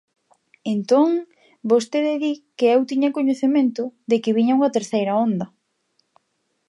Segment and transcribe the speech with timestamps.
[0.73, 1.09] Entón,
[1.71, 5.47] vostede di que eu tiña coñecemento de que viña unha terceira onda.